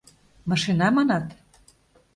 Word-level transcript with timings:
Машина, 0.49 0.87
манат? 0.95 1.25